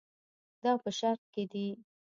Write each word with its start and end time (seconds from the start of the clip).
دا 0.63 0.71
په 0.81 0.89
شرق 0.97 1.21
کې 1.33 1.43
دي. 1.51 1.67